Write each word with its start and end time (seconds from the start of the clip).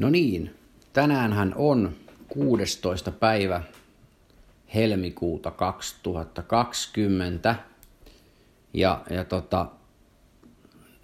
No 0.00 0.10
niin, 0.10 0.54
tänäänhän 0.92 1.54
on 1.56 1.92
16. 2.28 3.10
päivä 3.10 3.62
helmikuuta 4.74 5.50
2020 5.50 7.54
ja, 8.74 9.02
ja 9.10 9.24
tota, 9.24 9.66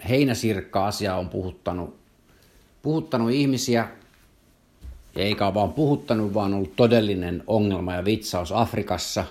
heinäsirkka-asia 0.09 1.17
on 1.17 1.29
puhuttanut, 1.29 1.97
puhuttanut 2.83 3.31
ihmisiä, 3.31 3.89
eikä 5.17 5.55
vaan 5.55 5.73
puhuttanut, 5.73 6.35
vaan 6.35 6.55
ollut 6.55 6.77
todellinen 6.77 7.43
ongelma 7.47 7.95
ja 7.95 8.05
vitsaus 8.05 8.53
Afrikassa 8.53 9.25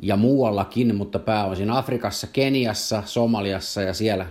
ja 0.00 0.16
muuallakin, 0.16 0.96
mutta 0.96 1.18
pääosin 1.18 1.70
Afrikassa, 1.70 2.26
Keniassa, 2.26 3.02
Somaliassa 3.06 3.82
ja 3.82 3.94
siellä 3.94 4.26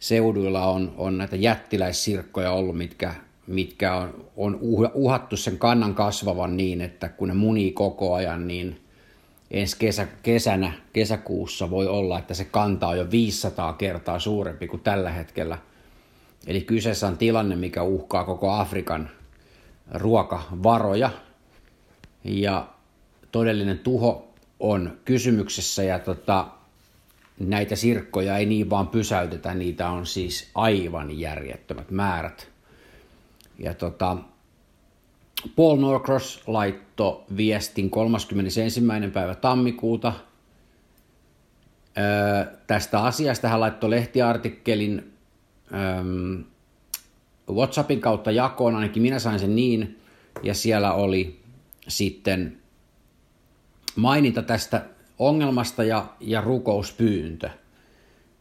seuduilla 0.00 0.66
on, 0.66 0.94
on 0.96 1.18
näitä 1.18 1.36
jättiläissirkkoja 1.36 2.52
ollut, 2.52 2.78
mitkä 2.78 3.14
mitkä 3.46 3.94
on, 3.94 4.24
on 4.36 4.58
uhattu 4.94 5.36
sen 5.36 5.58
kannan 5.58 5.94
kasvavan 5.94 6.56
niin, 6.56 6.80
että 6.80 7.08
kun 7.08 7.28
ne 7.28 7.34
munii 7.34 7.72
koko 7.72 8.14
ajan, 8.14 8.48
niin 8.48 8.80
ensi 9.50 9.76
kesä, 9.78 10.06
kesänä, 10.22 10.72
kesäkuussa 10.92 11.70
voi 11.70 11.86
olla, 11.86 12.18
että 12.18 12.34
se 12.34 12.44
kanta 12.44 12.88
on 12.88 12.98
jo 12.98 13.10
500 13.10 13.72
kertaa 13.72 14.18
suurempi 14.18 14.66
kuin 14.66 14.82
tällä 14.82 15.10
hetkellä. 15.10 15.58
Eli 16.46 16.60
kyseessä 16.60 17.06
on 17.06 17.18
tilanne, 17.18 17.56
mikä 17.56 17.82
uhkaa 17.82 18.24
koko 18.24 18.50
Afrikan 18.50 19.10
ruokavaroja. 19.90 21.10
Ja 22.24 22.68
todellinen 23.32 23.78
tuho 23.78 24.34
on 24.60 24.98
kysymyksessä 25.04 25.82
ja 25.82 25.98
tota, 25.98 26.46
näitä 27.40 27.76
sirkkoja 27.76 28.36
ei 28.36 28.46
niin 28.46 28.70
vaan 28.70 28.88
pysäytetä, 28.88 29.54
niitä 29.54 29.90
on 29.90 30.06
siis 30.06 30.50
aivan 30.54 31.18
järjettömät 31.18 31.90
määrät– 31.90 32.48
ja 33.58 33.74
tota, 33.74 34.16
Paul 35.56 35.76
Norcross 35.76 36.42
laitto 36.46 37.24
viestin 37.36 37.90
31. 37.90 38.82
päivä 39.12 39.34
tammikuuta. 39.34 40.12
Öö, 41.98 42.56
tästä 42.66 43.02
asiasta 43.02 43.48
hän 43.48 43.60
laittoi 43.60 43.90
lehtiartikkelin 43.90 45.12
öö, 45.72 46.44
WhatsAppin 47.50 48.00
kautta 48.00 48.30
jakoon, 48.30 48.74
ainakin 48.74 49.02
minä 49.02 49.18
sain 49.18 49.40
sen 49.40 49.56
niin, 49.56 50.00
ja 50.42 50.54
siellä 50.54 50.92
oli 50.92 51.40
sitten 51.88 52.58
maininta 53.96 54.42
tästä 54.42 54.84
ongelmasta 55.18 55.84
ja, 55.84 56.06
ja 56.20 56.40
rukouspyyntö. 56.40 57.50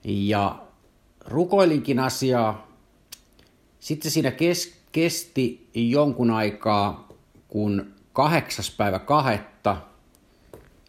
Ja 0.04 0.60
rukoilinkin 1.26 2.00
asiaa. 2.00 2.68
Sitten 3.80 4.12
siinä 4.12 4.32
kes, 4.32 4.83
kesti 4.94 5.70
jonkun 5.74 6.32
aikaa, 6.32 7.08
kun 7.48 7.94
kahdeksas 8.14 8.72
päivä 8.72 9.00
kahetta, 9.00 9.78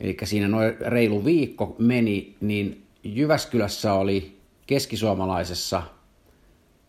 eli 0.01 0.17
siinä 0.25 0.49
noin 0.49 0.75
reilu 0.81 1.25
viikko 1.25 1.77
meni, 1.79 2.37
niin 2.41 2.87
Jyväskylässä 3.05 3.93
oli 3.93 4.39
keskisuomalaisessa, 4.67 5.83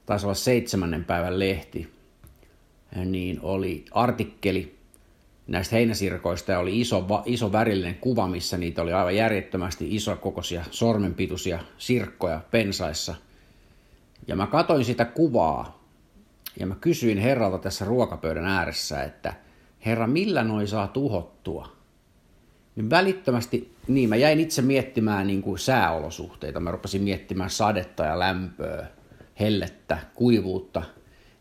taisi 0.06 0.26
olla 0.26 0.36
seitsemännen 0.36 1.06
päivän 1.06 1.40
lehti, 1.40 1.94
niin 3.06 3.40
oli 3.42 3.86
artikkeli 3.92 4.76
näistä 5.48 5.76
heinäsirkoista 5.76 6.52
ja 6.52 6.60
oli 6.60 6.82
iso, 6.82 7.06
iso 7.26 7.52
värillinen 7.52 7.96
kuva, 7.96 8.28
missä 8.28 8.58
niitä 8.58 8.82
oli 8.82 8.94
aivan 8.94 9.16
järjettömästi 9.16 9.96
iso 9.96 10.16
kokoisia 10.16 10.64
sormenpituisia 10.72 11.60
sirkkoja 11.78 12.42
pensaissa. 12.52 13.16
Ja 14.28 14.36
mä 14.36 14.48
katoin 14.48 14.86
sitä 14.86 15.06
kuvaa 15.06 15.85
ja 16.60 16.68
mä 16.68 16.76
kysyin 16.76 17.18
herralta 17.18 17.58
tässä 17.58 17.86
ruokapöydän 17.86 18.46
ääressä, 18.46 19.04
että 19.04 19.34
herra, 19.86 20.08
millä 20.08 20.44
noi 20.44 20.68
saa 20.68 20.88
tuhottua? 20.88 21.76
Niin 22.76 22.90
välittömästi, 22.90 23.76
niin 23.88 24.10
mä 24.10 24.16
jäin 24.16 24.40
itse 24.40 24.62
miettimään 24.62 25.28
niin 25.28 25.42
kuin 25.42 25.60
sääolosuhteita. 25.60 26.60
Mä 26.60 26.72
rupesin 26.72 27.02
miettimään 27.04 27.50
sadetta 27.50 28.04
ja 28.04 28.20
lämpöä, 28.20 28.88
hellettä, 29.40 29.98
kuivuutta. 30.16 30.82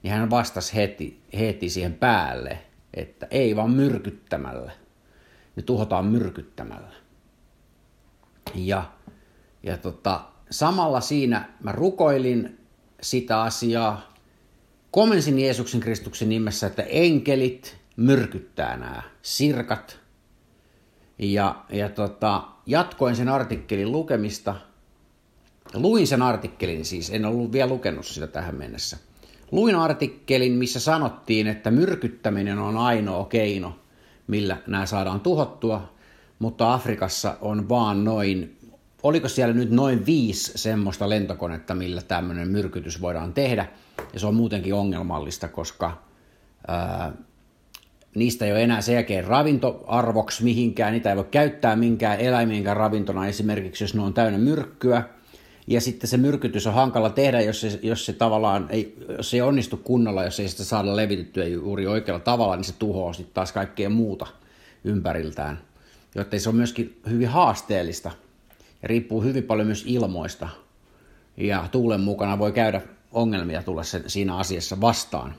Niin 0.02 0.14
hän 0.14 0.30
vastasi 0.30 0.74
heti, 0.74 1.22
heti 1.38 1.70
siihen 1.70 1.94
päälle, 1.94 2.58
että 2.94 3.26
ei 3.30 3.56
vaan 3.56 3.70
myrkyttämällä. 3.70 4.72
Ne 5.56 5.62
tuhotaan 5.62 6.06
myrkyttämällä. 6.06 6.94
Ja, 8.54 8.84
ja 9.62 9.76
tota, 9.78 10.20
samalla 10.50 11.00
siinä 11.00 11.48
mä 11.62 11.72
rukoilin 11.72 12.58
sitä 13.02 13.42
asiaa, 13.42 14.13
Komensin 14.94 15.38
Jeesuksen 15.38 15.80
Kristuksen 15.80 16.28
nimessä, 16.28 16.66
että 16.66 16.82
enkelit 16.82 17.76
myrkyttää 17.96 18.76
nämä 18.76 19.02
sirkat. 19.22 19.98
Ja, 21.18 21.64
ja 21.68 21.88
tota, 21.88 22.42
jatkoin 22.66 23.16
sen 23.16 23.28
artikkelin 23.28 23.92
lukemista. 23.92 24.54
Luin 25.74 26.06
sen 26.06 26.22
artikkelin 26.22 26.84
siis, 26.84 27.10
en 27.10 27.24
ollut 27.24 27.52
vielä 27.52 27.70
lukenut 27.70 28.06
sitä 28.06 28.26
tähän 28.26 28.54
mennessä. 28.54 28.96
Luin 29.52 29.76
artikkelin, 29.76 30.52
missä 30.52 30.80
sanottiin, 30.80 31.46
että 31.46 31.70
myrkyttäminen 31.70 32.58
on 32.58 32.76
ainoa 32.76 33.24
keino, 33.24 33.78
millä 34.26 34.56
nämä 34.66 34.86
saadaan 34.86 35.20
tuhottua, 35.20 35.94
mutta 36.38 36.74
Afrikassa 36.74 37.36
on 37.40 37.68
vaan 37.68 38.04
noin, 38.04 38.56
oliko 39.04 39.28
siellä 39.28 39.54
nyt 39.54 39.70
noin 39.70 40.06
viisi 40.06 40.52
semmoista 40.54 41.08
lentokonetta, 41.08 41.74
millä 41.74 42.02
tämmöinen 42.02 42.48
myrkytys 42.48 43.00
voidaan 43.00 43.32
tehdä– 43.32 43.66
ja 44.12 44.20
se 44.20 44.26
on 44.26 44.34
muutenkin 44.34 44.74
ongelmallista, 44.74 45.48
koska 45.48 46.02
ää, 46.68 47.12
niistä 48.14 48.44
ei 48.44 48.52
ole 48.52 48.62
enää 48.62 48.80
sen 48.80 48.94
jälkeen 48.94 49.24
ravintoarvoksi 49.24 50.44
mihinkään, 50.44 50.92
niitä 50.92 51.10
ei 51.10 51.16
voi 51.16 51.26
käyttää 51.30 51.76
minkään 51.76 52.20
eläiminkään 52.20 52.76
ravintona 52.76 53.26
esimerkiksi, 53.26 53.84
jos 53.84 53.94
ne 53.94 54.02
on 54.02 54.14
täynnä 54.14 54.38
myrkkyä. 54.38 55.02
Ja 55.66 55.80
sitten 55.80 56.10
se 56.10 56.16
myrkytys 56.16 56.66
on 56.66 56.74
hankala 56.74 57.10
tehdä, 57.10 57.40
jos 57.40 57.60
se, 57.60 57.78
jos 57.82 58.06
se 58.06 58.12
tavallaan 58.12 58.66
ei, 58.70 58.96
jos 59.16 59.30
se 59.30 59.36
ei 59.36 59.40
onnistu 59.42 59.76
kunnolla, 59.76 60.24
jos 60.24 60.40
ei 60.40 60.48
sitä 60.48 60.64
saada 60.64 60.96
levitettyä 60.96 61.44
juuri 61.44 61.86
oikealla 61.86 62.20
tavalla, 62.20 62.56
niin 62.56 62.64
se 62.64 62.74
tuhoaa 62.78 63.12
sitten 63.12 63.34
taas 63.34 63.52
kaikkea 63.52 63.90
muuta 63.90 64.26
ympäriltään. 64.84 65.58
Joten 66.14 66.40
se 66.40 66.48
on 66.48 66.56
myöskin 66.56 67.00
hyvin 67.10 67.28
haasteellista 67.28 68.10
riippuu 68.84 69.22
hyvin 69.22 69.44
paljon 69.44 69.66
myös 69.66 69.84
ilmoista. 69.86 70.48
Ja 71.36 71.68
tuulen 71.72 72.00
mukana 72.00 72.38
voi 72.38 72.52
käydä 72.52 72.80
ongelmia 73.12 73.62
tulla 73.62 73.82
sen, 73.82 74.02
siinä 74.06 74.36
asiassa 74.36 74.80
vastaan. 74.80 75.34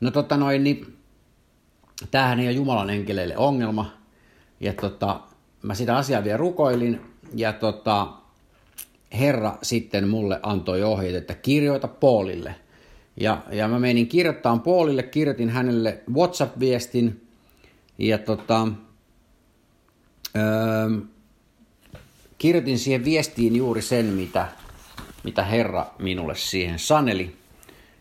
No 0.00 0.10
tota 0.10 0.36
noin, 0.36 0.64
niin 0.64 0.96
tämähän 2.10 2.40
ei 2.40 2.46
ole 2.46 2.52
Jumalan 2.52 2.90
enkeleille 2.90 3.36
ongelma. 3.36 3.92
Ja 4.60 4.72
tota, 4.72 5.20
mä 5.62 5.74
sitä 5.74 5.96
asiaa 5.96 6.24
vielä 6.24 6.36
rukoilin 6.36 7.00
ja 7.34 7.52
tota, 7.52 8.08
Herra 9.12 9.58
sitten 9.62 10.08
mulle 10.08 10.40
antoi 10.42 10.82
ohjeet, 10.82 11.14
että 11.14 11.34
kirjoita 11.34 11.88
Paulille. 11.88 12.54
Ja, 13.16 13.42
ja 13.52 13.68
mä 13.68 13.78
menin 13.78 14.08
kirjoittaa 14.08 14.58
Paulille, 14.58 15.02
kirjoitin 15.02 15.50
hänelle 15.50 16.02
WhatsApp-viestin 16.12 17.26
ja 17.98 18.18
tota, 18.18 18.68
öö, 20.36 21.00
kirjoitin 22.40 22.78
siihen 22.78 23.04
viestiin 23.04 23.56
juuri 23.56 23.82
sen, 23.82 24.06
mitä, 24.06 24.48
mitä 25.24 25.44
Herra 25.44 25.86
minulle 25.98 26.34
siihen 26.34 26.78
saneli. 26.78 27.36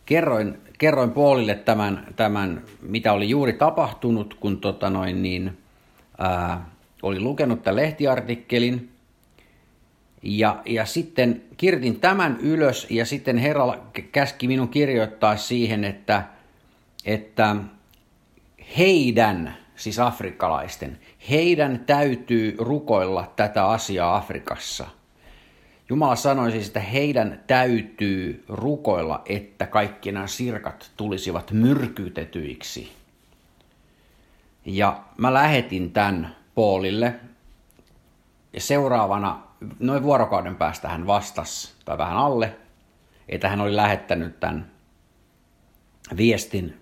Kerroin, 0.06 0.58
kerroin 0.78 1.12
Paulille 1.12 1.56
tämän, 1.56 2.08
tämän, 2.16 2.64
mitä 2.82 3.14
oli 3.14 3.30
juuri 3.30 3.54
tapahtunut, 3.54 4.34
kun 4.34 4.58
tota 4.58 4.90
noin, 4.90 5.22
niin, 5.22 5.58
ää, 6.18 6.70
oli 7.02 7.20
lukenut 7.20 7.64
tämän 7.64 7.76
lehtiartikkelin. 7.76 8.90
Ja, 10.24 10.62
ja 10.66 10.86
sitten 10.86 11.42
kirjoitin 11.58 12.00
tämän 12.00 12.38
ylös 12.42 12.88
ja 12.90 13.06
sitten 13.06 13.38
Herra 13.38 13.78
käski 14.12 14.48
minun 14.48 14.70
kirjoittaa 14.70 15.38
siihen, 15.38 15.84
että, 15.84 16.24
että 17.06 17.56
heidän, 18.78 19.58
siis 19.80 20.00
afrikkalaisten, 20.00 21.00
heidän 21.30 21.84
täytyy 21.86 22.56
rukoilla 22.60 23.34
tätä 23.36 23.68
asiaa 23.68 24.16
Afrikassa– 24.16 24.88
Jumala 25.90 26.16
sanoi 26.16 26.52
siis, 26.52 26.68
että 26.68 26.80
heidän 26.80 27.44
täytyy 27.48 28.44
rukoilla, 28.48 29.22
että 29.26 29.68
kaikki 29.68 30.12
nämä 30.12 30.28
sirkat 30.28 30.92
tulisivat 30.98 31.52
myrkytetyiksi. 31.52 32.92
Ja 34.66 35.04
mä 35.18 35.34
lähetin 35.34 35.92
tämän 35.92 36.36
Paulille. 36.56 37.16
Ja 38.54 38.62
seuraavana, 38.62 39.44
noin 39.80 40.04
vuorokauden 40.04 40.56
päästä 40.56 40.90
hän 40.90 41.08
vastasi, 41.08 41.74
tai 41.86 41.98
vähän 41.98 42.18
alle, 42.18 42.56
että 43.30 43.50
hän 43.50 43.62
oli 43.62 43.76
lähettänyt 43.76 44.40
tämän 44.40 44.72
viestin 46.18 46.80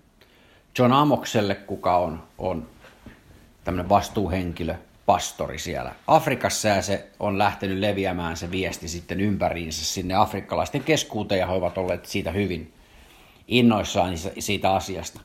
John 0.79 0.93
Amokselle, 0.93 1.55
kuka 1.55 1.97
on, 1.97 2.23
on 2.37 2.67
tämmöinen 3.67 3.89
vastuuhenkilö 3.89 4.75
pastori 5.05 5.59
siellä 5.59 5.95
Afrikassa 6.07 6.67
ja 6.67 6.81
se 6.81 7.07
on 7.19 7.37
lähtenyt 7.37 7.77
leviämään 7.77 8.37
se 8.37 8.51
viesti 8.51 8.87
sitten 8.87 9.21
ympäriinsä 9.21 9.85
sinne 9.85 10.15
afrikkalaisten 10.15 10.83
keskuuteen 10.83 11.39
ja 11.39 11.47
he 11.47 11.53
ovat 11.53 11.77
olleet 11.77 12.05
siitä 12.05 12.31
hyvin 12.31 12.73
innoissaan 13.47 14.13
siitä 14.39 14.73
asiasta. 14.73 15.21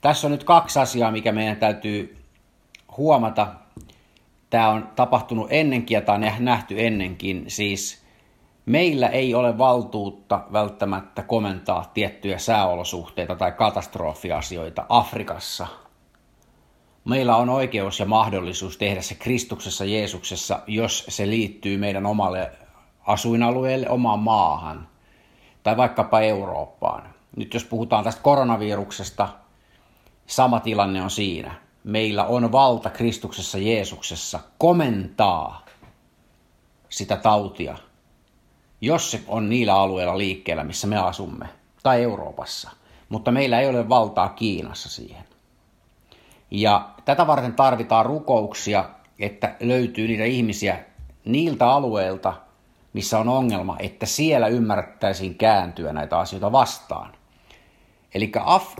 Tässä 0.00 0.26
on 0.26 0.30
nyt 0.30 0.44
kaksi 0.44 0.78
asiaa, 0.78 1.10
mikä 1.10 1.32
meidän 1.32 1.56
täytyy 1.56 2.16
huomata. 2.96 3.46
Tämä 4.50 4.68
on 4.68 4.88
tapahtunut 4.96 5.46
ennenkin 5.50 5.94
ja 5.94 6.00
tämä 6.00 6.16
on 6.16 6.44
nähty 6.44 6.86
ennenkin. 6.86 7.44
Siis 7.48 8.02
meillä 8.66 9.08
ei 9.08 9.34
ole 9.34 9.58
valtuutta 9.58 10.44
välttämättä 10.52 11.22
komentaa 11.22 11.90
tiettyjä 11.94 12.38
sääolosuhteita 12.38 13.36
tai 13.36 13.52
katastrofiasioita 13.52 14.86
Afrikassa. 14.88 15.81
Meillä 17.04 17.36
on 17.36 17.48
oikeus 17.48 18.00
ja 18.00 18.06
mahdollisuus 18.06 18.76
tehdä 18.76 19.02
se 19.02 19.14
Kristuksessa 19.14 19.84
Jeesuksessa, 19.84 20.60
jos 20.66 21.04
se 21.08 21.26
liittyy 21.26 21.76
meidän 21.78 22.06
omalle 22.06 22.50
asuinalueelle, 23.06 23.88
omaan 23.88 24.18
maahan 24.18 24.88
tai 25.62 25.76
vaikkapa 25.76 26.20
Eurooppaan. 26.20 27.14
Nyt 27.36 27.54
jos 27.54 27.64
puhutaan 27.64 28.04
tästä 28.04 28.22
koronaviruksesta, 28.22 29.28
sama 30.26 30.60
tilanne 30.60 31.02
on 31.02 31.10
siinä. 31.10 31.54
Meillä 31.84 32.24
on 32.24 32.52
valta 32.52 32.90
Kristuksessa 32.90 33.58
Jeesuksessa 33.58 34.40
komentaa 34.58 35.64
sitä 36.88 37.16
tautia, 37.16 37.78
jos 38.80 39.10
se 39.10 39.20
on 39.28 39.48
niillä 39.48 39.74
alueilla 39.74 40.18
liikkeellä, 40.18 40.64
missä 40.64 40.86
me 40.86 40.96
asumme, 40.96 41.48
tai 41.82 42.02
Euroopassa. 42.02 42.70
Mutta 43.08 43.32
meillä 43.32 43.60
ei 43.60 43.68
ole 43.68 43.88
valtaa 43.88 44.28
Kiinassa 44.28 44.88
siihen. 44.88 45.31
Ja 46.54 46.88
tätä 47.04 47.26
varten 47.26 47.54
tarvitaan 47.54 48.06
rukouksia, 48.06 48.84
että 49.18 49.54
löytyy 49.60 50.06
niitä 50.06 50.24
ihmisiä 50.24 50.78
niiltä 51.24 51.68
alueilta, 51.70 52.34
missä 52.92 53.18
on 53.18 53.28
ongelma, 53.28 53.76
että 53.78 54.06
siellä 54.06 54.48
ymmärrettäisiin 54.48 55.34
kääntyä 55.34 55.92
näitä 55.92 56.18
asioita 56.18 56.52
vastaan. 56.52 57.12
Eli 58.14 58.32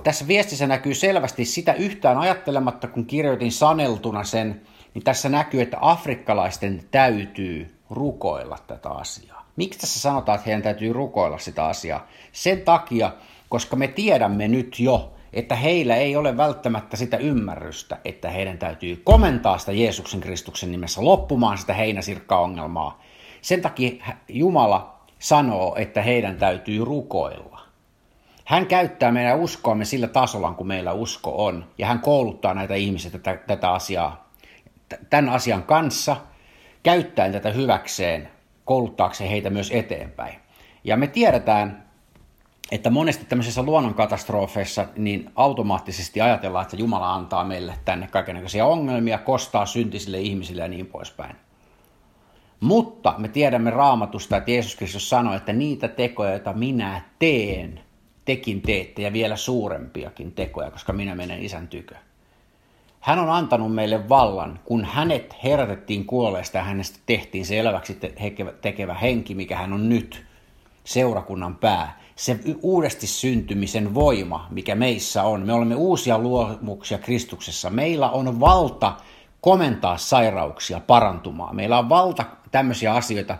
tässä 0.02 0.28
viestissä 0.28 0.66
näkyy 0.66 0.94
selvästi 0.94 1.44
sitä 1.44 1.72
yhtään 1.72 2.18
ajattelematta, 2.18 2.88
kun 2.88 3.06
kirjoitin 3.06 3.52
saneltuna 3.52 4.24
sen, 4.24 4.62
niin 4.94 5.04
tässä 5.04 5.28
näkyy, 5.28 5.62
että 5.62 5.78
afrikkalaisten 5.80 6.82
täytyy 6.90 7.78
rukoilla 7.90 8.58
tätä 8.66 8.90
asiaa. 8.90 9.46
Miksi 9.56 9.78
tässä 9.78 10.00
sanotaan, 10.00 10.36
että 10.36 10.46
heidän 10.46 10.62
täytyy 10.62 10.92
rukoilla 10.92 11.38
sitä 11.38 11.66
asiaa? 11.66 12.06
Sen 12.32 12.60
takia, 12.60 13.12
koska 13.48 13.76
me 13.76 13.88
tiedämme 13.88 14.48
nyt 14.48 14.80
jo, 14.80 15.12
että 15.32 15.56
heillä 15.56 15.96
ei 15.96 16.16
ole 16.16 16.36
välttämättä 16.36 16.96
sitä 16.96 17.16
ymmärrystä, 17.16 17.98
että 18.04 18.30
heidän 18.30 18.58
täytyy 18.58 18.96
komentaa 19.04 19.58
sitä 19.58 19.72
Jeesuksen 19.72 20.20
Kristuksen 20.20 20.72
nimessä 20.72 21.04
loppumaan 21.04 21.58
sitä 21.58 21.74
heinäsirkka-ongelmaa. 21.74 23.02
Sen 23.42 23.62
takia 23.62 24.04
Jumala 24.28 25.00
sanoo, 25.18 25.76
että 25.76 26.02
heidän 26.02 26.36
täytyy 26.36 26.84
rukoilla. 26.84 27.60
Hän 28.44 28.66
käyttää 28.66 29.12
meidän 29.12 29.38
uskoamme 29.38 29.84
sillä 29.84 30.08
tasolla, 30.08 30.52
kun 30.52 30.66
meillä 30.66 30.92
usko 30.92 31.44
on, 31.44 31.64
ja 31.78 31.86
hän 31.86 32.00
kouluttaa 32.00 32.54
näitä 32.54 32.74
ihmisiä 32.74 33.10
tätä, 33.10 33.36
tätä 33.46 33.72
asiaa, 33.72 34.30
tämän 35.10 35.28
asian 35.28 35.62
kanssa, 35.62 36.16
käyttäen 36.82 37.32
tätä 37.32 37.50
hyväkseen, 37.50 38.28
kouluttaakseen 38.64 39.30
heitä 39.30 39.50
myös 39.50 39.70
eteenpäin. 39.70 40.34
Ja 40.84 40.96
me 40.96 41.06
tiedetään, 41.06 41.84
että 42.72 42.90
monesti 42.90 43.24
tämmöisissä 43.24 43.62
luonnonkatastrofeissa 43.62 44.88
niin 44.96 45.30
automaattisesti 45.36 46.20
ajatellaan, 46.20 46.62
että 46.62 46.76
Jumala 46.76 47.14
antaa 47.14 47.44
meille 47.44 47.74
tänne 47.84 48.06
kaikenlaisia 48.06 48.66
ongelmia, 48.66 49.18
kostaa 49.18 49.66
syntisille 49.66 50.20
ihmisille 50.20 50.62
ja 50.62 50.68
niin 50.68 50.86
poispäin. 50.86 51.36
Mutta 52.60 53.14
me 53.18 53.28
tiedämme 53.28 53.70
raamatusta, 53.70 54.36
että 54.36 54.50
Jeesus 54.50 54.76
Kristus 54.76 55.08
sanoi, 55.10 55.36
että 55.36 55.52
niitä 55.52 55.88
tekoja, 55.88 56.30
joita 56.30 56.52
minä 56.52 57.02
teen, 57.18 57.80
tekin 58.24 58.62
teette 58.62 59.02
ja 59.02 59.12
vielä 59.12 59.36
suurempiakin 59.36 60.32
tekoja, 60.32 60.70
koska 60.70 60.92
minä 60.92 61.14
menen 61.14 61.42
isän 61.42 61.68
tykö. 61.68 61.94
Hän 63.00 63.18
on 63.18 63.30
antanut 63.30 63.74
meille 63.74 64.08
vallan, 64.08 64.60
kun 64.64 64.84
hänet 64.84 65.34
herätettiin 65.44 66.04
kuolleesta 66.04 66.58
ja 66.58 66.64
hänestä 66.64 66.98
tehtiin 67.06 67.46
se 67.46 67.58
eläväksi 67.58 67.98
tekevä 68.60 68.94
henki, 68.94 69.34
mikä 69.34 69.56
hän 69.56 69.72
on 69.72 69.88
nyt, 69.88 70.24
seurakunnan 70.84 71.56
pää. 71.56 72.01
Se 72.16 72.40
uudesti 72.62 73.06
syntymisen 73.06 73.94
voima, 73.94 74.46
mikä 74.50 74.74
meissä 74.74 75.22
on. 75.22 75.46
Me 75.46 75.52
olemme 75.52 75.74
uusia 75.74 76.18
luomuksia 76.18 76.98
Kristuksessa. 76.98 77.70
Meillä 77.70 78.10
on 78.10 78.40
valta 78.40 78.96
komentaa 79.40 79.96
sairauksia 79.96 80.80
parantumaan. 80.80 81.56
Meillä 81.56 81.78
on 81.78 81.88
valta 81.88 82.24
tämmöisiä 82.50 82.94
asioita 82.94 83.38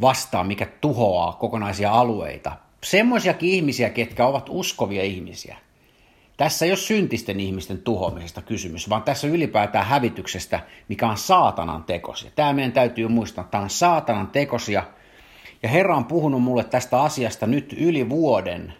vastaan, 0.00 0.46
mikä 0.46 0.66
tuhoaa 0.80 1.32
kokonaisia 1.32 1.92
alueita, 1.92 2.56
semmoisiakin 2.84 3.50
ihmisiä, 3.50 3.90
ketkä 3.90 4.26
ovat 4.26 4.46
uskovia 4.48 5.02
ihmisiä. 5.02 5.56
Tässä 6.36 6.64
ei 6.64 6.70
ole 6.70 6.76
syntisten 6.76 7.40
ihmisten 7.40 7.78
tuhoamisesta 7.78 8.42
kysymys, 8.42 8.88
vaan 8.90 9.02
tässä 9.02 9.26
ylipäätään 9.26 9.86
hävityksestä, 9.86 10.60
mikä 10.88 11.08
on 11.08 11.16
saatanan 11.16 11.84
tekosia. 11.84 12.30
Tämä 12.34 12.52
meidän 12.52 12.72
täytyy 12.72 13.08
muistaa, 13.08 13.44
tämä 13.44 13.64
on 13.64 13.70
saatanan 13.70 14.26
tekosia. 14.26 14.84
Ja 15.62 15.68
Herra 15.68 15.96
on 15.96 16.04
puhunut 16.04 16.42
mulle 16.42 16.64
tästä 16.64 17.02
asiasta 17.02 17.46
nyt 17.46 17.72
yli 17.72 18.08
vuoden 18.08 18.74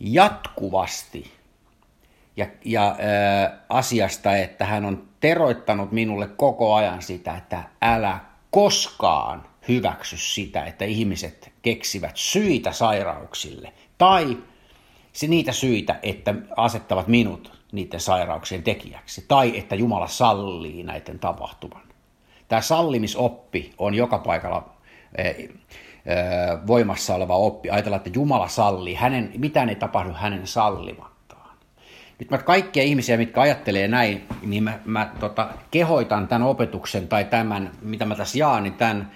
jatkuvasti. 0.00 1.32
Ja, 2.36 2.46
ja 2.64 2.88
äh, 2.88 3.58
asiasta, 3.68 4.36
että 4.36 4.64
hän 4.64 4.84
on 4.84 5.08
teroittanut 5.20 5.92
minulle 5.92 6.26
koko 6.26 6.74
ajan 6.74 7.02
sitä, 7.02 7.36
että 7.36 7.62
älä 7.82 8.18
koskaan 8.50 9.46
hyväksy 9.68 10.16
sitä, 10.16 10.64
että 10.64 10.84
ihmiset 10.84 11.52
keksivät 11.62 12.16
syitä 12.16 12.72
sairauksille 12.72 13.72
tai 13.98 14.36
niitä 15.28 15.52
syitä, 15.52 15.98
että 16.02 16.34
asettavat 16.56 17.08
minut 17.08 17.60
niiden 17.72 18.00
sairauksien 18.00 18.62
tekijäksi 18.62 19.24
tai 19.28 19.58
että 19.58 19.74
Jumala 19.74 20.06
sallii 20.06 20.82
näiden 20.82 21.18
tapahtuman. 21.18 21.82
Tämä 22.48 22.60
sallimisoppi 22.60 23.72
on 23.78 23.94
joka 23.94 24.18
paikalla 24.18 24.72
voimassa 26.66 27.14
oleva 27.14 27.36
oppi. 27.36 27.70
Ajatellaan, 27.70 28.00
että 28.06 28.18
Jumala 28.18 28.48
sallii, 28.48 28.94
hänen, 28.94 29.32
mitään 29.38 29.68
ei 29.68 29.74
tapahdu 29.74 30.12
hänen 30.12 30.46
sallimattaan. 30.46 31.56
Nyt 32.18 32.30
mä 32.30 32.38
kaikkia 32.38 32.82
ihmisiä, 32.82 33.16
mitkä 33.16 33.40
ajattelee 33.40 33.88
näin, 33.88 34.26
niin 34.42 34.62
mä, 34.62 34.78
mä 34.84 35.10
tota, 35.20 35.48
kehoitan 35.70 36.28
tämän 36.28 36.48
opetuksen 36.48 37.08
tai 37.08 37.24
tämän, 37.24 37.70
mitä 37.82 38.06
mä 38.06 38.14
tässä 38.14 38.38
jaan, 38.38 38.62
niin 38.62 38.74
tämän 38.74 39.10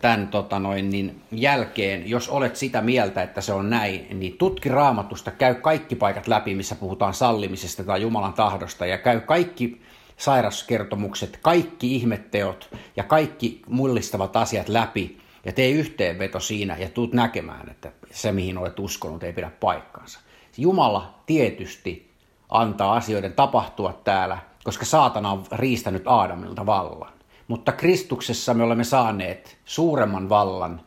tämän 0.00 0.28
tota 0.28 0.58
noin, 0.58 0.90
niin 0.90 1.22
jälkeen, 1.32 2.10
jos 2.10 2.28
olet 2.28 2.56
sitä 2.56 2.80
mieltä, 2.80 3.22
että 3.22 3.40
se 3.40 3.52
on 3.52 3.70
näin, 3.70 4.06
niin 4.20 4.38
tutki 4.38 4.68
raamatusta, 4.68 5.30
käy 5.30 5.54
kaikki 5.54 5.96
paikat 5.96 6.28
läpi, 6.28 6.54
missä 6.54 6.74
puhutaan 6.74 7.14
sallimisesta 7.14 7.84
tai 7.84 8.02
Jumalan 8.02 8.32
tahdosta, 8.32 8.86
ja 8.86 8.98
käy 8.98 9.20
kaikki 9.20 9.80
sairaskertomukset, 10.16 11.38
kaikki 11.42 11.96
ihmetteot 11.96 12.70
ja 12.96 13.04
kaikki 13.04 13.62
mullistavat 13.68 14.36
asiat 14.36 14.68
läpi, 14.68 15.20
ja 15.44 15.52
tee 15.52 15.70
yhteenveto 15.70 16.40
siinä, 16.40 16.76
ja 16.76 16.88
tuut 16.88 17.12
näkemään, 17.12 17.70
että 17.70 17.92
se, 18.10 18.32
mihin 18.32 18.58
olet 18.58 18.78
uskonut, 18.78 19.22
ei 19.22 19.32
pidä 19.32 19.50
paikkaansa. 19.60 20.20
Jumala 20.56 21.14
tietysti 21.26 22.10
antaa 22.48 22.94
asioiden 22.94 23.32
tapahtua 23.32 24.00
täällä, 24.04 24.38
koska 24.64 24.84
saatana 24.84 25.32
on 25.32 25.44
riistänyt 25.52 26.02
Aadamilta 26.06 26.66
vallan. 26.66 27.12
Mutta 27.48 27.72
Kristuksessa 27.72 28.54
me 28.54 28.62
olemme 28.62 28.84
saaneet 28.84 29.58
suuremman 29.64 30.28
vallan 30.28 30.80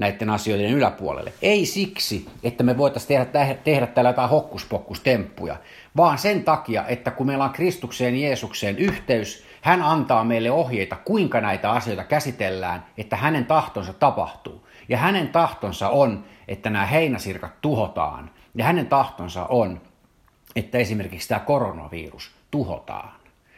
näiden 0.00 0.30
asioiden 0.30 0.70
yläpuolelle. 0.70 1.32
Ei 1.42 1.66
siksi, 1.66 2.26
että 2.42 2.64
me 2.64 2.78
voitaisiin 2.78 3.26
tehdä, 3.26 3.54
tehdä 3.54 3.86
täällä 3.86 4.10
jotain 4.10 4.30
hokkuspokkustemppuja, 4.30 5.56
vaan 5.96 6.18
sen 6.18 6.44
takia, 6.44 6.86
että 6.86 7.10
kun 7.10 7.26
meillä 7.26 7.44
on 7.44 7.50
Kristukseen 7.50 8.20
Jeesukseen 8.20 8.78
yhteys, 8.78 9.44
hän 9.60 9.82
antaa 9.82 10.24
meille 10.24 10.50
ohjeita, 10.50 10.96
kuinka 10.96 11.40
näitä 11.40 11.70
asioita 11.70 12.04
käsitellään, 12.04 12.86
että 12.98 13.16
hänen 13.16 13.46
tahtonsa 13.46 13.92
tapahtuu. 13.92 14.66
Ja 14.88 14.98
hänen 14.98 15.28
tahtonsa 15.28 15.88
on, 15.88 16.24
että 16.48 16.70
nämä 16.70 16.86
heinäsirkat 16.86 17.60
tuhotaan. 17.60 18.30
Ja 18.54 18.64
hänen 18.64 18.86
tahtonsa 18.86 19.46
on, 19.46 19.80
että 20.56 20.78
esimerkiksi 20.78 21.28
tämä 21.28 21.38
koronavirus 21.38 22.30
tuhotaan. 22.50 23.12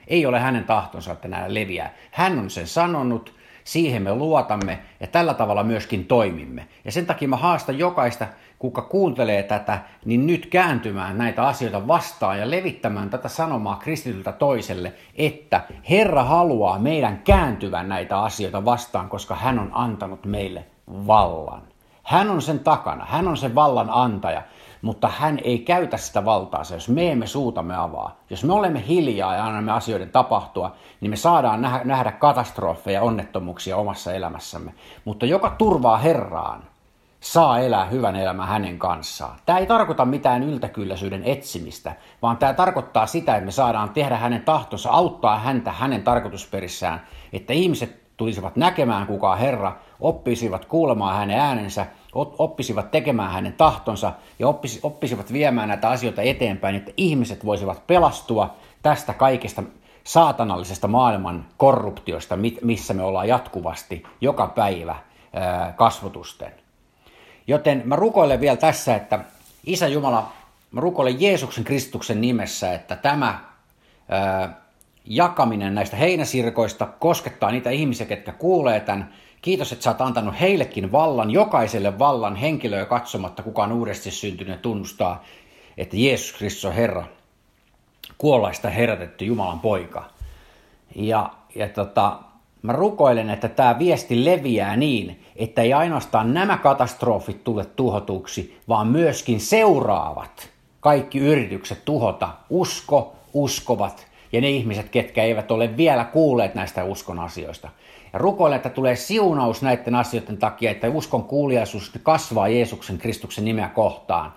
Ei 0.07 0.27
ole 0.27 0.41
hänen 0.41 0.65
tahtonsa, 0.65 1.13
että 1.13 1.29
nämä 1.29 1.55
leviää. 1.55 1.95
Hän 2.11 2.39
on 2.39 2.51
sen 2.51 2.67
sanonut, 2.67 3.35
siihen 3.65 4.03
me 4.03 4.15
luotamme 4.15 4.79
ja 5.01 5.07
tällä 5.07 5.35
tavalla 5.35 5.65
myöskin 5.65 6.05
toimimme. 6.05 6.69
Ja 6.85 6.93
sen 6.93 7.07
takia 7.07 7.29
mä 7.29 7.37
haastan 7.37 7.79
jokaista, 7.79 8.27
kuka 8.59 8.83
kuuntelee 8.83 9.43
tätä, 9.43 9.79
niin 10.05 10.27
nyt 10.27 10.47
kääntymään 10.47 11.19
näitä 11.19 11.47
asioita 11.47 11.87
vastaan 11.89 12.39
ja 12.39 12.51
levittämään 12.51 13.11
tätä 13.11 13.29
sanomaa 13.29 13.77
kristityltä 13.77 14.33
toiselle, 14.33 14.93
että 15.17 15.61
Herra 15.91 16.25
haluaa 16.25 16.79
meidän 16.79 17.19
kääntyvän 17.19 17.89
näitä 17.89 18.21
asioita 18.21 18.65
vastaan, 18.65 19.09
koska 19.09 19.35
hän 19.35 19.59
on 19.59 19.71
antanut 19.73 20.25
meille 20.25 20.65
vallan. 21.07 21.63
Hän 22.03 22.31
on 22.31 22.43
sen 22.43 22.59
takana, 22.59 23.05
hän 23.05 23.29
on 23.29 23.37
sen 23.37 23.55
vallan 23.55 23.89
antaja 23.91 24.43
mutta 24.83 25.09
hän 25.09 25.39
ei 25.45 25.59
käytä 25.59 25.97
sitä 25.97 26.25
valtaa, 26.25 26.63
jos 26.73 26.89
me 26.89 27.13
emme 27.13 27.27
suutamme 27.27 27.77
avaa. 27.77 28.17
Jos 28.31 28.45
me 28.45 28.53
olemme 28.53 28.85
hiljaa 28.89 29.35
ja 29.35 29.45
annamme 29.45 29.73
asioiden 29.73 30.11
tapahtua, 30.11 30.73
niin 31.01 31.11
me 31.11 31.17
saadaan 31.17 31.61
nähdä 31.85 32.13
katastrofeja, 32.13 33.03
onnettomuuksia 33.03 33.77
omassa 33.77 34.13
elämässämme. 34.13 34.75
Mutta 35.05 35.27
joka 35.27 35.55
turvaa 35.59 35.97
Herraan, 35.97 36.63
saa 37.21 37.59
elää 37.59 37.85
hyvän 37.85 38.17
elämän 38.17 38.49
hänen 38.49 38.79
kanssaan. 38.79 39.37
Tämä 39.47 39.59
ei 39.59 39.67
tarkoita 39.67 40.05
mitään 40.05 40.43
yltäkylläisyyden 40.43 41.25
etsimistä, 41.25 41.93
vaan 42.23 42.37
tämä 42.37 42.55
tarkoittaa 42.55 43.07
sitä, 43.07 43.37
että 43.37 43.45
me 43.45 43.53
saadaan 43.53 43.91
tehdä 43.91 44.17
hänen 44.17 44.43
tahtonsa, 44.43 44.91
auttaa 44.91 45.39
häntä 45.39 45.73
hänen 45.73 46.03
tarkoitusperissään, 46.03 47.07
että 47.33 47.53
ihmiset 47.53 48.03
tulisivat 48.17 48.57
näkemään, 48.57 49.07
kuka 49.07 49.37
Herra, 49.37 49.77
oppisivat 50.01 50.65
kuulemaan 50.65 51.17
hänen 51.17 51.39
äänensä, 51.39 51.87
oppisivat 52.15 52.91
tekemään 52.91 53.33
hänen 53.33 53.53
tahtonsa 53.53 54.13
ja 54.39 54.47
oppisivat 54.83 55.33
viemään 55.33 55.69
näitä 55.69 55.89
asioita 55.91 56.23
eteenpäin, 56.23 56.75
että 56.75 56.93
ihmiset 56.97 57.45
voisivat 57.45 57.87
pelastua 57.87 58.57
tästä 58.83 59.15
kaikesta 59.15 59.63
saatanallisesta 60.05 60.89
maailman 60.89 61.47
korruptiosta, 61.57 62.39
missä 62.63 62.95
me 62.95 63.03
ollaan 63.03 63.29
jatkuvasti 63.29 64.03
joka 64.21 64.47
päivä 64.47 64.97
kasvotusten. 65.77 66.53
Joten 67.47 67.83
mä 67.85 67.97
rukoilen 67.97 68.41
vielä 68.41 68.57
tässä, 68.57 68.97
että 68.97 69.19
Isä 69.67 69.89
Jumala, 69.89 70.33
mä 70.73 70.81
rukoilen 70.81 71.21
Jeesuksen 71.21 71.65
Kristuksen 71.65 72.21
nimessä, 72.21 72.75
että 72.75 72.97
tämä 72.97 73.39
jakaminen 75.05 75.75
näistä 75.75 75.97
heinäsirkoista 75.97 76.87
koskettaa 76.87 77.51
niitä 77.51 77.71
ihmisiä, 77.71 78.07
ketkä 78.07 78.33
kuulee 78.33 78.81
tämän. 78.81 79.13
Kiitos, 79.43 79.73
että 79.73 79.83
sä 79.83 79.91
oot 79.91 80.01
antanut 80.01 80.41
heillekin 80.41 80.93
vallan, 80.93 81.31
jokaiselle 81.31 81.99
vallan 81.99 82.37
henkilöä 82.37 82.85
katsomatta, 82.85 83.43
kukaan 83.43 83.73
uudesti 83.73 84.11
syntynyt 84.11 84.63
tunnustaa, 84.63 85.25
että 85.77 85.97
Jeesus 85.97 86.33
Kristus 86.33 86.65
on 86.65 86.73
Herra, 86.73 87.05
kuollaista 88.19 88.71
herätetty 88.71 89.25
Jumalan 89.25 89.61
poika. 89.61 90.05
Ja, 90.95 91.31
ja 91.55 91.69
tota, 91.69 92.19
mä 92.63 92.73
rukoilen, 92.73 93.31
että 93.31 93.49
tämä 93.49 93.79
viesti 93.79 94.25
leviää 94.25 94.77
niin, 94.77 95.25
että 95.37 95.63
ei 95.63 95.73
ainoastaan 95.73 96.35
nämä 96.35 96.57
katastrofit 96.57 97.45
tule 97.45 97.65
tuhotuksi, 97.65 98.61
vaan 98.69 98.87
myöskin 98.87 99.41
seuraavat. 99.41 100.51
Kaikki 100.81 101.19
yritykset 101.19 101.85
tuhota. 101.85 102.29
Usko, 102.51 103.15
uskovat 103.33 104.07
ja 104.33 104.41
ne 104.41 104.51
ihmiset, 104.51 104.89
ketkä 104.89 105.23
eivät 105.23 105.51
ole 105.51 105.77
vielä 105.77 106.05
kuulleet 106.05 106.55
näistä 106.55 106.85
uskon 106.85 107.19
asioista. 107.19 107.69
Ja 108.13 108.19
rukoilen, 108.19 108.57
että 108.57 108.71
tulee 108.71 108.97
siunaus 108.97 109.63
näiden 109.63 109.95
asioiden 109.95 110.37
takia, 110.37 110.71
että 110.71 110.89
uskon 110.89 111.25
kuuliaisuus 111.25 111.93
kasvaa 112.03 112.49
Jeesuksen 112.49 112.99
Kristuksen 112.99 113.45
nimeä 113.45 113.69
kohtaan. 113.69 114.33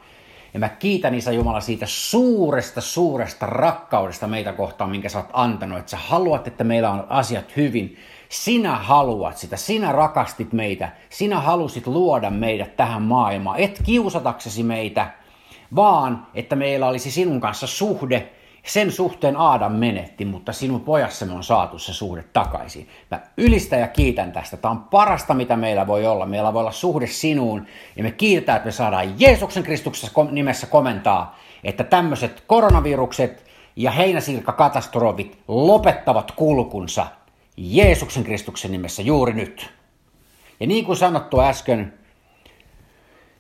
Ja 0.54 0.60
mä 0.60 0.70
kiitän 0.70 1.16
Isä 1.16 1.32
Jumala 1.32 1.62
siitä 1.62 1.86
suuresta, 1.86 2.82
suuresta 2.82 3.46
rakkaudesta 3.46 4.28
meitä 4.28 4.54
kohtaan, 4.54 4.90
minkä 4.90 5.10
sä 5.10 5.18
oot 5.18 5.30
antanut. 5.34 5.80
Että 5.80 5.92
sä 5.92 5.98
haluat, 5.98 6.48
että 6.48 6.64
meillä 6.64 6.92
on 6.92 7.08
asiat 7.10 7.56
hyvin. 7.56 7.98
Sinä 8.30 8.76
haluat 8.76 9.38
sitä, 9.38 9.58
sinä 9.58 9.92
rakastit 9.92 10.54
meitä, 10.54 10.92
sinä 11.10 11.40
halusit 11.40 11.88
luoda 11.88 12.30
meidät 12.30 12.76
tähän 12.76 13.02
maailmaan. 13.02 13.60
Et 13.60 13.82
kiusataksesi 13.86 14.64
meitä, 14.64 15.08
vaan 15.76 16.28
että 16.34 16.56
meillä 16.56 16.88
olisi 16.88 17.12
sinun 17.12 17.42
kanssa 17.42 17.68
suhde, 17.68 18.30
sen 18.66 18.92
suhteen 18.92 19.38
Aadam 19.38 19.72
menetti, 19.72 20.26
mutta 20.26 20.54
sinun 20.54 20.82
pojassamme 20.82 21.34
on 21.34 21.44
saatu 21.44 21.80
se 21.80 21.94
suhde 21.94 22.24
takaisin. 22.34 22.90
Mä 23.12 23.20
ylistän 23.38 23.80
ja 23.80 23.88
kiitän 23.88 24.32
tästä. 24.32 24.58
Tämä 24.58 24.72
on 24.72 24.84
parasta, 24.84 25.34
mitä 25.34 25.56
meillä 25.56 25.88
voi 25.88 26.06
olla. 26.06 26.26
Meillä 26.26 26.54
voi 26.54 26.60
olla 26.60 26.72
suhde 26.72 27.08
sinuun 27.08 27.68
ja 27.96 28.04
me 28.04 28.12
kiitetään, 28.12 28.56
että 28.56 28.68
me 28.68 28.72
saadaan 28.72 29.20
Jeesuksen 29.20 29.64
Kristuksessa 29.64 30.24
nimessä 30.32 30.68
komentaa, 30.68 31.40
että 31.64 31.84
tämmöiset 31.84 32.44
koronavirukset 32.48 33.46
ja 33.76 33.92
heinäsirkakatastrofit 33.92 35.38
lopettavat 35.48 36.32
kulkunsa 36.32 37.08
Jeesuksen 37.58 38.24
Kristuksen 38.24 38.72
nimessä 38.72 39.02
juuri 39.02 39.34
nyt. 39.34 39.70
Ja 40.60 40.68
niin 40.68 40.86
kuin 40.86 40.98
sanottu 40.98 41.42
äsken, 41.42 41.94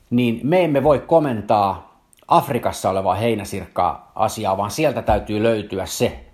niin 0.10 0.40
me 0.44 0.64
emme 0.64 0.84
voi 0.84 1.00
komentaa 1.00 1.95
Afrikassa 2.28 2.90
olevaa 2.90 3.16
heinäsirkkaa 3.16 4.12
asiaa, 4.16 4.58
vaan 4.58 4.72
sieltä 4.72 5.02
täytyy 5.02 5.44
löytyä 5.44 5.86
se, 5.86 6.26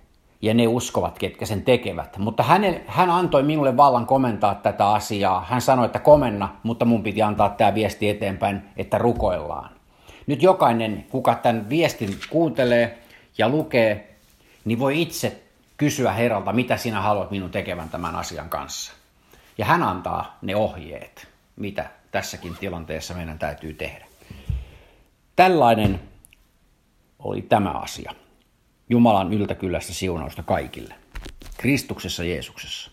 ja 0.42 0.54
ne 0.54 0.66
uskovat, 0.66 1.18
ketkä 1.18 1.46
sen 1.46 1.62
tekevät. 1.62 2.18
Mutta 2.18 2.42
hänen, 2.42 2.80
hän 2.86 3.10
antoi 3.10 3.42
minulle 3.42 3.76
vallan 3.76 4.06
komentaa 4.06 4.54
tätä 4.54 4.88
asiaa. 4.88 5.46
Hän 5.48 5.60
sanoi, 5.60 5.86
että 5.86 5.98
komenna, 5.98 6.56
mutta 6.62 6.84
mun 6.84 7.02
piti 7.02 7.22
antaa 7.22 7.48
tämä 7.48 7.74
viesti 7.74 8.08
eteenpäin, 8.08 8.62
että 8.76 8.98
rukoillaan. 8.98 9.70
Nyt 10.26 10.42
jokainen, 10.42 11.06
kuka 11.10 11.34
tämän 11.34 11.68
viestin 11.68 12.18
kuuntelee 12.30 12.98
ja 13.38 13.48
lukee, 13.48 14.16
niin 14.64 14.78
voi 14.78 15.02
itse 15.02 15.42
kysyä 15.76 16.12
Herralta, 16.12 16.52
mitä 16.52 16.76
sinä 16.76 17.00
haluat 17.00 17.30
minun 17.30 17.50
tekevän 17.50 17.88
tämän 17.88 18.16
asian 18.16 18.48
kanssa. 18.48 18.92
Ja 19.58 19.64
hän 19.64 19.82
antaa 19.82 20.38
ne 20.42 20.56
ohjeet, 20.56 21.28
mitä 21.56 21.90
tässäkin 22.10 22.56
tilanteessa 22.60 23.14
meidän 23.14 23.38
täytyy 23.38 23.74
tehdä. 23.74 24.11
Tällainen 25.36 26.00
oli 27.18 27.42
tämä 27.42 27.70
asia. 27.70 28.14
Jumalan 28.88 29.32
yltäkyllästä 29.32 29.92
siunausta 29.92 30.42
kaikille. 30.42 30.94
Kristuksessa 31.56 32.24
Jeesuksessa. 32.24 32.91